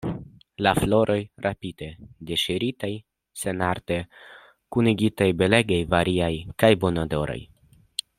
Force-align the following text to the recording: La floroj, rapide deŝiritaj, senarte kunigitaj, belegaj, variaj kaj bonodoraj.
La 0.67 0.71
floroj, 0.77 1.17
rapide 1.45 1.89
deŝiritaj, 2.29 2.89
senarte 3.41 3.99
kunigitaj, 4.77 5.29
belegaj, 5.43 5.79
variaj 5.93 6.33
kaj 6.65 6.73
bonodoraj. 6.85 7.39